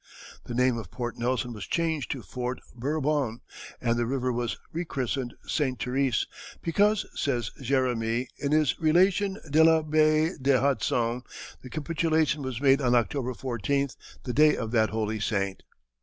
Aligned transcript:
The 0.45 0.55
name 0.55 0.77
of 0.77 0.89
Port 0.89 1.15
Nelson 1.19 1.53
was 1.53 1.67
changed 1.67 2.09
to 2.09 2.23
Fort 2.23 2.59
Bourbon, 2.73 3.41
and 3.79 3.97
the 3.99 4.07
river 4.07 4.33
was 4.33 4.57
rechristened 4.73 5.35
St. 5.45 5.79
Therese, 5.79 6.25
because, 6.63 7.05
says 7.13 7.51
Jeremie, 7.61 8.27
in 8.39 8.51
his 8.51 8.79
Relation 8.79 9.37
de 9.51 9.63
la 9.63 9.83
Baie 9.83 10.31
de 10.41 10.59
Hudson, 10.59 11.21
the 11.61 11.69
capitulation 11.69 12.41
was 12.41 12.59
made 12.59 12.81
on 12.81 12.95
October 12.95 13.35
14th, 13.35 13.95
the 14.23 14.33
day 14.33 14.57
of 14.57 14.71
that 14.71 14.89
holy 14.89 15.19
saint. 15.19 15.61